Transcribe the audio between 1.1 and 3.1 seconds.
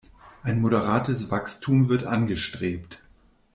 Wachstum wird angestrebt.